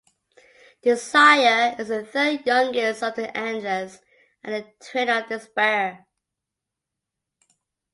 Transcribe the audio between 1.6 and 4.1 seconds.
is the third youngest of the Endless